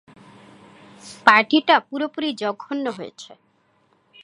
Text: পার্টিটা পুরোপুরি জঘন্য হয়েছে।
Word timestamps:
পার্টিটা 1.25 1.75
পুরোপুরি 1.87 2.29
জঘন্য 2.41 2.85
হয়েছে। 2.97 3.31